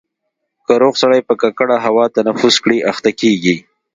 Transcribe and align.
که 0.65 0.73
روغ 0.81 0.93
سړی 1.03 1.21
په 1.27 1.33
ککړه 1.41 1.77
هوا 1.85 2.05
تنفس 2.15 2.55
کړي 2.63 2.77
اخته 2.91 3.11
کېږي. 3.21 3.55